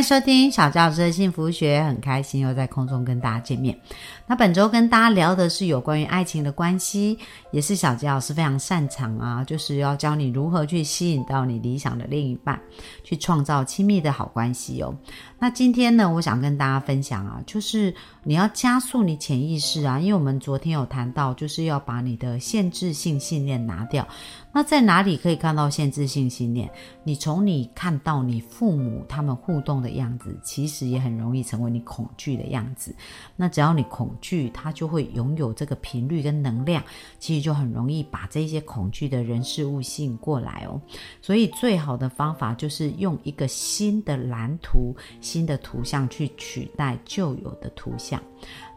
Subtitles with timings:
[0.00, 3.78] 迎收听小教师的幸福学，很开心又在空中跟大家见面。
[4.26, 7.18] 那本周跟大家聊的是有关于爱情的关系，
[7.52, 12.58] 也是小杰老师非常擅长啊，就是要教你如何去吸引到你理想的另一半，
[13.04, 14.94] 去创造亲密的好关系哦。
[15.38, 17.94] 那今天呢，我想跟大家分享啊，就是
[18.24, 24.06] 你要加速你潜意识啊，因为我们昨天有谈到，就是要把你的限制性信念拿掉。
[24.52, 26.68] 那在哪里可以看到限制性信念？
[27.04, 32.94] 你从你看到你父母他们互动的样子，其实也很容易成为你恐惧的样子。
[33.36, 36.82] 那只要你恐惧，他就会拥有这个频率跟能量，
[37.18, 40.80] 其实就很容易把这些恐惧的人事物吸引过来哦。
[41.22, 48.20] 所以最好的方法就是用一个新的蓝图、新的图像去取代旧有的图像。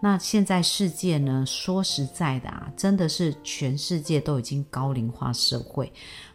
[0.03, 1.45] 那现在世界呢？
[1.47, 5.89] 说实在的啊，真的是全世界都已经高龄化社会。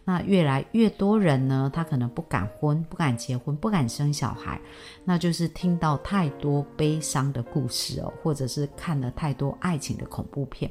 [0.07, 4.59] 那越来越多人呢，他可能不敢婚、不敢结婚、不敢生小孩，
[5.05, 10.71] 那就是听到太多悲伤的故事哦，或者是看了太多爱情的恐怖片。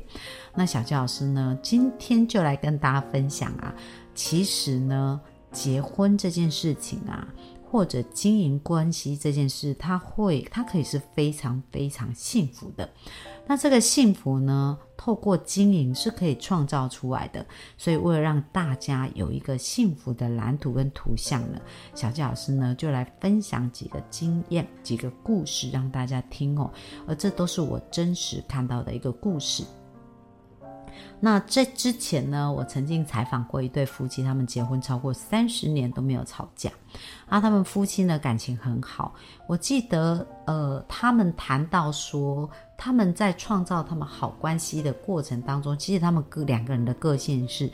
[0.56, 3.72] 那小教老师呢，今天就来跟大家分享啊，
[4.16, 7.28] 其实呢，结婚这件事情啊。
[7.78, 12.89] 或者经营关系这件事，它会，它可以是非常非常幸福的。
[13.45, 17.45] 那这个幸福呢，透过经营是可以创造出来的。
[17.78, 21.61] 所以，为了让大家有一个幸福的蓝图跟图像呢，
[21.94, 26.72] 小纪老师呢就来分享几个经验、几个故事让大家听哦。
[27.08, 29.64] 而这都是我真实看到的一个故事。
[31.20, 36.70] 那在之前呢，我曾经采访过一对夫妻，他们结婚超过三十年都没有吵架，
[37.28, 39.14] 啊，他们夫妻呢感情很好。
[39.48, 47.70] 我记得，呃，他们谈到说，他们在创造他们好关系的过程当中，其实他们各两个人的个性是。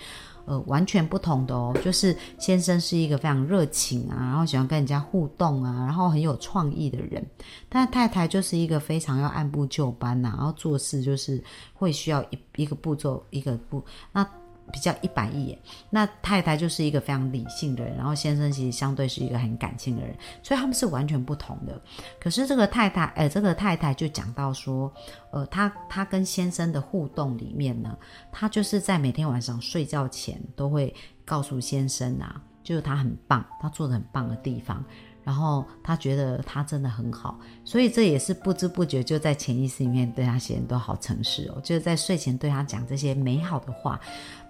[0.46, 7.26] 呃，完全不同的哦，就是先生是一个非常热情啊，然后喜欢跟人家互动啊，然后很有创意的人，
[7.70, 11.42] 但太太就是一个非常要按部就班呐，然后做事就是
[11.74, 13.82] 会需要一一个步骤一个步
[14.12, 14.30] 那。
[14.72, 15.58] 比较一板一眼，
[15.90, 21.80] 那太太就是一个非常理性的人，然后先生其实相对是一个很感性的人，所以他们是完全不同的。
[22.20, 24.92] 可是这个太太，呃，这个太太就讲到说，
[25.32, 27.98] 呃，她她跟先生的互动里面呢，
[28.32, 30.94] 她就是在每天晚上睡觉前都会
[31.26, 34.84] 告诉先生啊，就是他很棒，他做的很棒的地方。
[35.24, 44.00] 然后他觉得他真的很好，所以这也是不知不觉就在潜意识里面对他些人都好诚实哦，就是在睡前对他讲这些美好的话，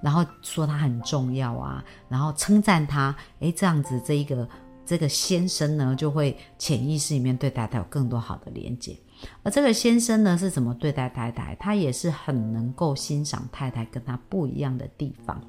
[0.02, 4.48] 然后说他很重要啊，然后称赞他，诶，这样子这一个
[4.86, 8.98] 这个先生呢，就会潜意识里面对太太有更多好的连接。
[9.44, 11.56] 而这个先生呢是怎么对待太太？
[11.56, 15.40] 他也是很能够欣赏太太跟他不一样的地方，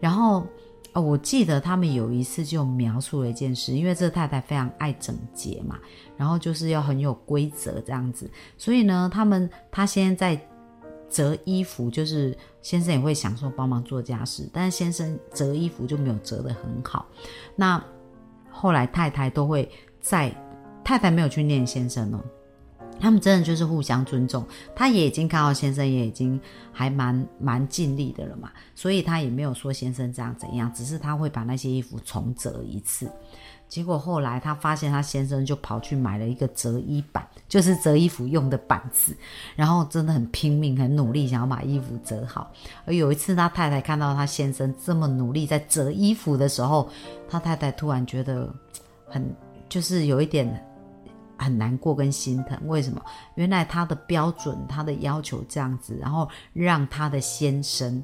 [0.00, 0.46] 然后。
[0.94, 5.78] 哦，我记得他们有一次就描述了一件事，因为这太太非常爱整洁嘛，
[6.16, 10.48] 然后就是要很有规则这样子，所以呢，他们他现在在
[11.08, 17.06] 折衣服，就是先生也会享受帮忙做家事，但是先生折衣服就没有折得很好。
[17.56, 17.82] 那
[18.50, 19.66] 后来太太都会
[20.00, 20.30] 在
[20.84, 22.20] 太太没有去念先生哦。
[23.00, 26.40] 他们真的就是互相尊重，他也已经看到先生也已经
[26.72, 33.10] 还蛮蛮尽力的了嘛，所以他也没有说先生这样怎样，只是他会把那些衣服重折一次。
[33.68, 39.16] 结果后来他发现他先生就跑去买了一个折衣板，就是折衣服用的板子，
[39.56, 42.52] 然后真的很拼命、很努力想要把衣服折好。
[42.84, 46.88] 而有一次他太太看到他先生这么努力在折衣服的时候，
[47.28, 48.48] 他太太突然觉得
[49.06, 49.24] 很
[49.68, 50.48] 就是有一点。
[51.36, 53.02] 很难过跟心疼，为什么？
[53.34, 58.02] 原来他的标准，他的要求这样子，然后让他的先生，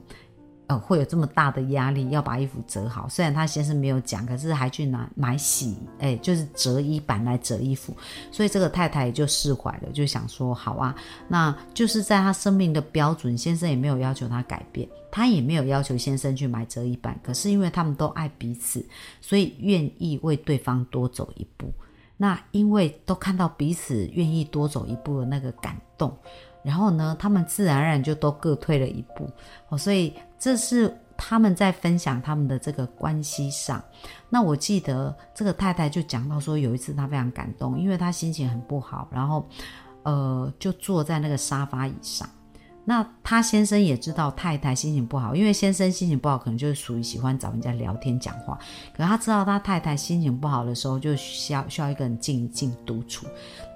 [0.67, 3.09] 呃，会有这么大的压力，要把衣服折好。
[3.09, 7.97] 虽然他先生没有讲，可是还去拿买洗，哎，就是折衣板来折衣服。
[8.31, 10.95] 所以这个太太也就释怀了，就想说，好啊，
[11.29, 17.19] 那就是在他生命的标准，先生也没有要求他改变，他也没有要求先生去买折衣板。
[17.23, 18.85] 可是因为他们都爱彼此，
[19.21, 21.73] 所以愿意为对方多走一步。
[22.21, 26.15] 那因为都看到彼此愿意多走一步的那个感动，
[26.65, 29.31] 然后呢，他们自然而然就都各退了一步
[29.69, 33.83] 哦，所以这是他们在分享他们的这个关系上。
[34.29, 39.49] 那我记得这个太太就讲到说，有一次她非常感动，因为她心情很不好，然后
[40.03, 42.29] 呃就坐在那个沙发椅上，
[42.89, 48.59] 那他先生也知道太太心情不好，因为先生心情不好，可能就是属于喜欢找人家聊天讲话。
[48.97, 53.27] 可他知道他太太心情不好的时候，就需要需要一个人静一静独处。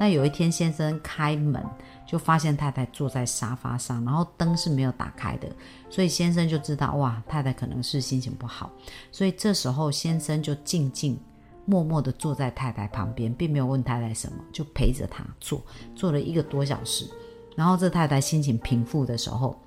[0.00, 1.62] 那有一天先生开门，
[2.06, 5.46] 就发现太太坐在沙发上，然后灯是没有打开的，
[5.90, 8.70] 所以先生就知道哇，太太可能是心情不好。
[9.10, 11.20] 所以这时候先生就静静
[11.66, 15.62] 默默的坐在太太旁边，并没有问太太什么，就陪着她坐，
[15.94, 17.06] 坐了一个多小时。
[17.54, 19.58] 然后这太太心情平复的时候，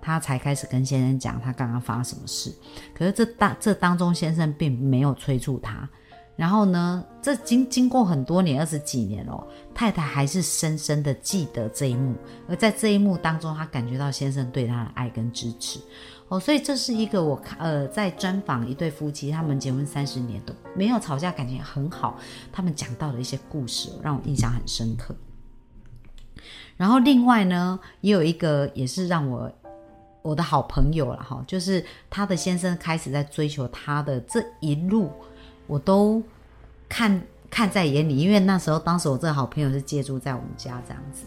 [0.00, 2.52] 她才开始跟先生讲她刚刚发生什么事。
[2.94, 5.88] 可是这当这当中，先生并没有催促她。
[6.36, 9.44] 然后呢，这经经过很多年，二十几年哦，
[9.74, 12.14] 太太还是深深的记得这一幕。
[12.48, 15.80] 而在这一幕当中，她感觉到先生对她的爱跟支持
[16.28, 16.38] 哦。
[16.38, 22.16] 所以这是一个我看呃在专访一对夫妻，他们结婚三十年都没有吵架，感情很好。
[22.52, 25.12] 他们讲到的一些故事，让我印象很深刻。
[26.76, 29.50] 然后另外呢，也有一个也是让我
[30.22, 35.10] 我的好朋友了哈，就是他的先生开始在追求他的这一路，
[35.66, 36.22] 我都
[36.88, 41.24] 看看在眼里，因为那时候当时我这个好朋友是借住在我们家这样子。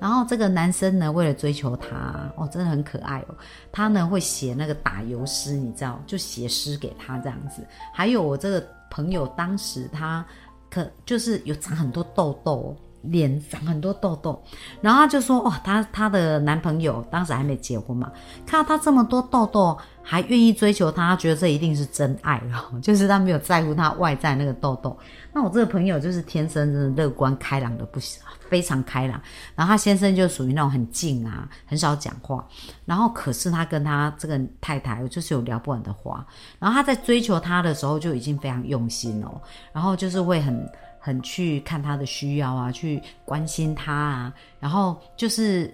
[0.00, 3.34] 然后这个男生呢，为了追求她，哦，真的很可爱哦。
[3.72, 7.66] 他呢会写那个打油诗，你知道，就写诗给他这样子。
[7.94, 10.26] 还有我这个朋友当时他
[10.68, 12.76] 可就是有长很多痘痘。
[13.06, 14.42] 脸长很多痘痘，
[14.80, 18.10] 然后他就说：“哇，她她的男朋友当时还没结婚嘛，
[18.46, 22.72] 看到她这么多痘痘，还愿意追求她，觉得这一定是真爱了。
[22.80, 24.96] 就是他没有在乎她外在那个痘痘。
[25.32, 29.20] 那我这个朋友就是天生真的乐观开朗的不行，非常开朗。
[29.54, 32.46] 然后他先生就属于那种很静啊，很少讲话。
[32.84, 36.24] 然后可是他跟他这个太太就是有聊不完的话。
[36.58, 39.40] 然后他在追求她的时候就已经非常用心哦，
[39.72, 40.66] 然后就是会很。”
[41.04, 45.70] 很去看他的需要啊，去关心他啊，然后就是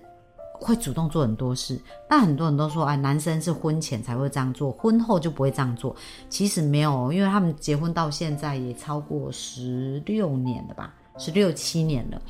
[0.52, 1.80] 会主动做很多事。
[2.08, 5.94] 但很多人都说，哎，男生是婚前才会这样做，婚后就不会这样做。
[6.28, 12.20] 其实没有，因为他们结婚到现在也超过十六年了吧，十六七年了。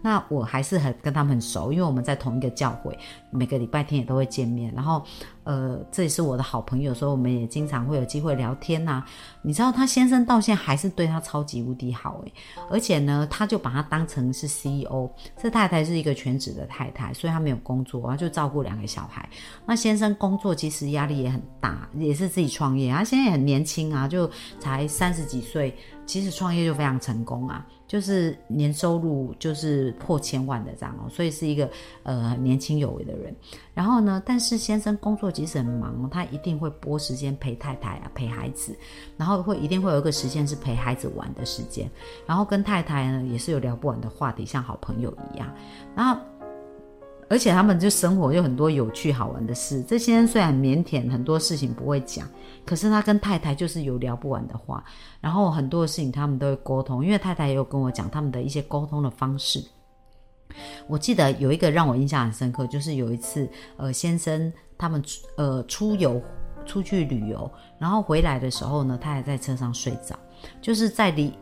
[0.00, 2.96] 那我还是很跟他们很熟，因为我们在同一个教会，
[3.30, 4.72] 每个礼拜天也都会见面。
[4.74, 5.02] 然后，
[5.44, 9.04] 呃，这也是我的好朋友，所以我们也经常会有机会聊天呐。
[9.42, 12.32] 你知道他先生到现在还是对他超级无敌好诶，
[12.70, 15.10] 而且呢，他就把他当成是 CEO。
[15.36, 19.28] 这太太是一个全职的太太，所以她没有工作，然后就照顾两个小孩。
[19.66, 22.92] 那先生工作其实压力也很大，也是自己创业。
[22.92, 24.30] 他现在也很年轻啊，就
[24.60, 27.66] 才三十几岁，其实创业就非常成功啊。
[27.88, 31.68] 就是年收入就是破千万的这样哦，所以是一个
[32.04, 33.34] 呃年轻有为的人。
[33.74, 38.76] 然后呢，但是先生工作即使很忙，他一定会拨时间陪太太啊，陪孩子，
[39.16, 41.90] 然后会一定会有一个时间是陪孩子玩的时间，
[42.26, 45.52] 然后跟太太呢也是有聊不完的话题，像好朋友一样。
[45.96, 46.20] 然后。
[47.30, 49.82] 而且他们就生活有很多有趣好玩的事。
[49.82, 52.26] 这些人虽然腼腆，很多事情不会讲，
[52.64, 54.82] 可是他跟太太就是有聊不完的话。
[55.20, 59.62] 然后很多的事情他们都会沟通，因为太太也有跟我讲他们的一些沟通的方式。
[60.86, 65.02] 我记得有一个让我印象很深刻，就是有一次，呃，先生他们
[65.36, 66.20] 呃出游
[66.64, 70.18] 出去旅游，然后回来的时候呢，他还在车上睡着，
[70.62, 71.32] 就是在离。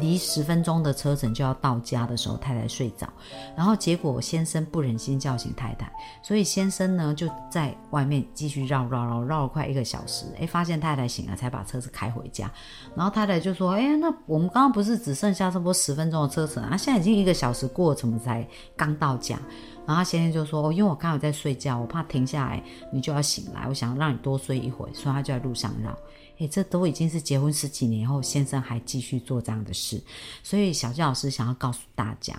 [0.00, 3.08] 离十分钟的车程就要到家的时候，太太睡着，
[3.56, 5.90] 然后结果先生不忍心叫醒太太，
[6.22, 12.50] 所以先生呢就在外面继续绕绕绕绕了快一个小时，哎，发现太太醒了，才把车子开回家。
[12.94, 16.76] 然后太太就说：“哎，那我们刚刚不是只剩下差不多十分钟的车程啊？
[16.76, 19.38] 现在已经一个小时过，怎么才刚到家？”
[19.86, 25.94] 然后先生就说：“，因为我刚好在睡觉，我怕停下来你就要醒来，我想让你多睡一会，所以他就在路上绕。”
[26.38, 30.02] 诶，这都已经是结婚十几年后，先生还继续做这样的事，
[30.42, 32.34] 所以小教老师想要告诉大家，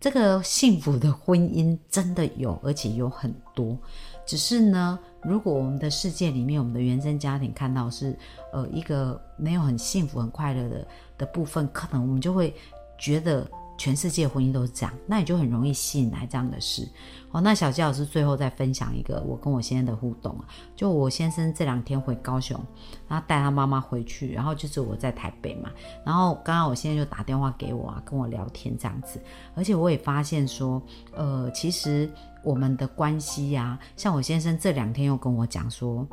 [0.00, 3.76] 这个幸福的婚姻真的有，而且有很多。
[4.24, 8.16] 只是呢，如果我们的世界里面，我们的原生家庭看到是
[8.52, 12.54] 呃一个没有很幸福、很快乐的的部分，可能我们就会
[12.96, 13.50] 觉得。
[13.78, 16.86] 全世界婚姻都是这样，那你就很容易吸引来这样的事。
[17.30, 20.44] 哦，那小吉老师最后再分享一个我跟我先生的互动啊，
[20.74, 22.58] 就我先生这两天回高雄，
[23.06, 25.70] 然后带他妈妈回去，然后就是我在台北嘛，
[26.04, 29.22] 然后刚刚我现在就打电话给我啊，跟我聊天这样子，
[29.54, 30.82] 而且我也发现说，
[31.14, 32.10] 呃，其实
[32.42, 36.06] 我们的关系呀，像我先生这两天又跟我讲说。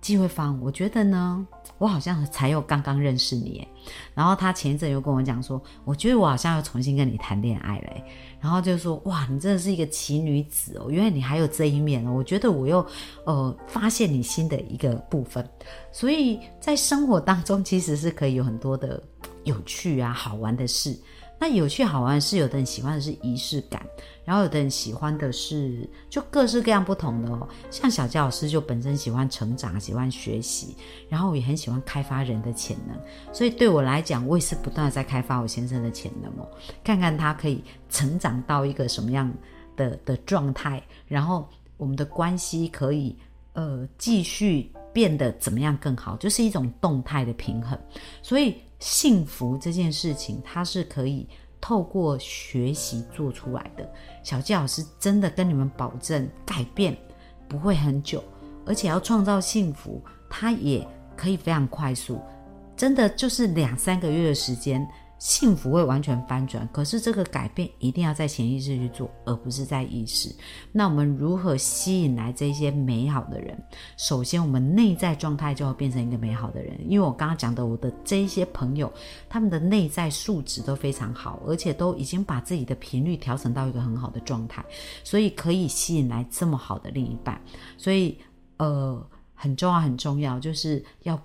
[0.00, 1.46] 机会方，我觉得呢，
[1.78, 3.66] 我好像才又刚刚认识你，
[4.14, 7.92] 然后他前一阵又跟我讲说，我觉得我好像又重新跟你谈恋爱了，
[8.40, 12.84] 然后就说，哇，你真的是一个奇女子哦，原来你还有这一面哦，我觉得我又
[13.24, 15.46] 呃发现你新的一个部分，
[15.92, 19.02] 所以在生活当中其实是可以有很多的
[19.44, 20.98] 有趣啊好玩的事。
[21.40, 23.84] 那有趣好玩是，有的人喜欢的是仪式感，
[24.26, 27.48] 然后有的人喜欢的是就各式各样不同的哦。
[27.70, 30.76] 像小佳老师就本身喜欢成长，喜欢学习，
[31.08, 32.94] 然后也很喜欢开发人的潜能。
[33.32, 36.46] 所以对我来讲，我也是不断的在开发我先生的潜能哦，
[36.84, 39.32] 看看他可以成长到一个什么样
[39.76, 43.16] 的的状态，然后我们的关系可以
[43.54, 47.78] 呃继续变得怎么样更好，就是一种动态的平衡。
[48.22, 48.56] 所以。
[48.80, 51.28] 幸福这件事情，它是可以
[51.60, 53.86] 透过学习做出来的。
[54.22, 56.96] 小纪老师真的跟你们保证，改变
[57.46, 58.24] 不会很久，
[58.64, 62.22] 而且要创造幸福，它也可以非常快速，
[62.74, 64.88] 真的就是两三个月的时间。
[65.20, 70.34] 幸福会完全翻转，可是这个改变一定要在潜意识去做，而不是在意识。
[70.72, 73.62] 那我们如何吸引来这些美好的人？
[73.98, 76.74] 首先，我们内在状态就要变成一个美好的人。
[76.88, 78.90] 因为我刚刚讲的，我的这些朋友，
[79.28, 84.64] 他们的内在素质都非常好，而且都已经把自己的频率调整到一个很好的状态，
[85.04, 87.38] 所以可以吸引来这么好的另一半。
[87.76, 88.16] 所以，
[88.56, 91.22] 呃，很重要，很重要，就是要。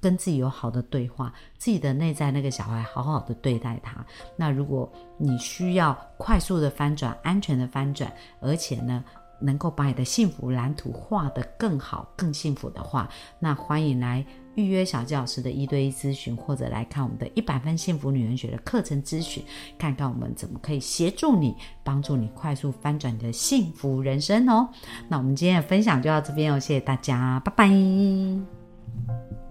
[0.00, 4.04] 跟自己有好的对话，自己的内在那个小孩好好的对待他。
[4.36, 9.04] 那如果你需要快速的翻转、安全的翻转，而且呢，
[9.40, 13.08] 能够把你的幸福蓝图画得更好、更幸福的话，
[13.38, 14.24] 那欢迎来
[14.56, 19.42] 预约小教师的一对一咨询，或者来看我们的一百分幸福女人学的课程咨询，
[19.78, 24.68] 看看我们怎么可以协助你，帮助你快速翻转你的幸福人生哦。
[25.08, 29.49] 那我们今天的分享就到这边哦，谢谢大家，拜拜。